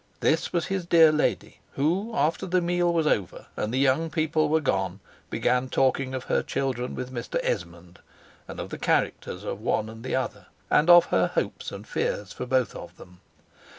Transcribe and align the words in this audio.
This 0.19 0.51
was 0.51 0.65
his 0.65 0.87
dear 0.87 1.11
lady, 1.11 1.59
who, 1.73 2.11
after 2.15 2.47
the 2.47 2.59
meal 2.59 2.91
was 2.91 3.05
over, 3.05 3.45
and 3.55 3.71
the 3.71 3.77
young 3.77 4.09
people 4.09 4.49
were 4.49 4.59
gone, 4.59 4.99
began 5.29 5.69
talking 5.69 6.15
of 6.15 6.23
her 6.23 6.41
children 6.41 6.95
with 6.95 7.13
Mr. 7.13 7.39
Esmond, 7.43 7.99
and 8.47 8.59
of 8.59 8.71
the 8.71 8.79
characters 8.79 9.43
of 9.43 9.61
one 9.61 9.89
and 9.89 10.03
the 10.03 10.15
other, 10.15 10.47
and 10.71 10.89
of 10.89 11.05
her 11.13 11.27
hopes 11.27 11.71
and 11.71 11.87
fears 11.87 12.33
for 12.33 12.47
both 12.47 12.73
of 12.75 12.97
them. 12.97 13.19